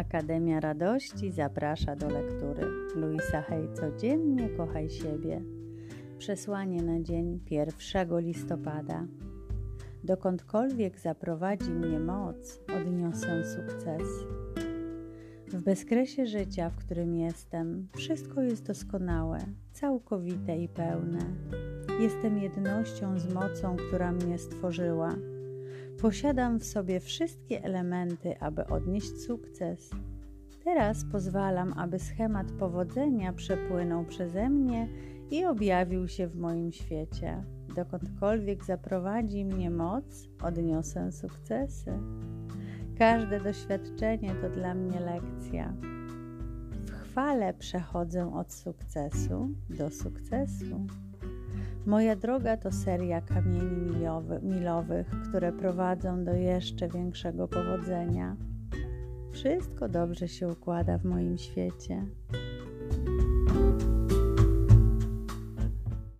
[0.00, 2.66] Akademia Radości zaprasza do lektury.
[2.96, 5.42] Luisa Hej, codziennie kochaj siebie.
[6.18, 9.06] Przesłanie na dzień 1 listopada.
[10.04, 14.08] Dokądkolwiek zaprowadzi mnie moc, odniosę sukces.
[15.48, 19.38] W bezkresie życia, w którym jestem, wszystko jest doskonałe,
[19.72, 21.20] całkowite i pełne.
[22.00, 25.14] Jestem jednością z mocą, która mnie stworzyła
[26.02, 29.90] Posiadam w sobie wszystkie elementy, aby odnieść sukces.
[30.64, 34.88] Teraz pozwalam, aby schemat powodzenia przepłynął przeze mnie
[35.30, 37.44] i objawił się w moim świecie.
[37.76, 41.92] Dokądkolwiek zaprowadzi mnie moc, odniosę sukcesy.
[42.98, 45.74] Każde doświadczenie to dla mnie lekcja.
[46.86, 50.86] W chwale przechodzę od sukcesu do sukcesu.
[51.86, 58.36] Moja droga to seria kamieni milowy, milowych, które prowadzą do jeszcze większego powodzenia.
[59.32, 62.06] Wszystko dobrze się układa w moim świecie.